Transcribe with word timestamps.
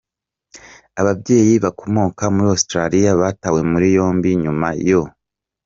Ababyeyi 0.99 1.53
bakomoka 1.63 2.23
muri 2.33 2.47
Australia 2.55 3.09
batawe 3.21 3.59
muri 3.71 3.87
yombi 3.97 4.29
nyuma 4.43 4.67
yo. 4.89 5.01